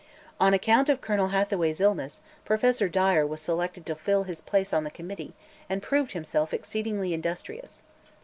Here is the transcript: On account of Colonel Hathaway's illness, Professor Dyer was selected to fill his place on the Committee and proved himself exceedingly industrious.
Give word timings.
On 0.39 0.51
account 0.51 0.89
of 0.89 0.99
Colonel 0.99 1.27
Hathaway's 1.27 1.79
illness, 1.79 2.21
Professor 2.43 2.89
Dyer 2.89 3.23
was 3.23 3.39
selected 3.39 3.85
to 3.85 3.93
fill 3.93 4.23
his 4.23 4.41
place 4.41 4.73
on 4.73 4.83
the 4.83 4.89
Committee 4.89 5.35
and 5.69 5.79
proved 5.83 6.13
himself 6.13 6.55
exceedingly 6.55 7.13
industrious. 7.13 7.83